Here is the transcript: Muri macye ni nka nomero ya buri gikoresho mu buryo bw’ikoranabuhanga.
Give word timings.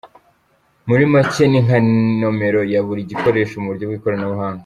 Muri 0.87 1.03
macye 1.13 1.43
ni 1.51 1.59
nka 1.65 1.77
nomero 2.19 2.59
ya 2.73 2.81
buri 2.87 3.01
gikoresho 3.11 3.55
mu 3.61 3.67
buryo 3.71 3.85
bw’ikoranabuhanga. 3.85 4.59